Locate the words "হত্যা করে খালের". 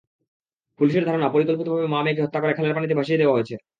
2.23-2.75